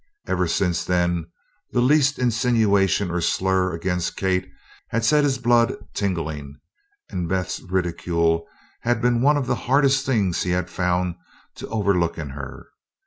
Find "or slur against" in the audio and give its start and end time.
3.11-4.15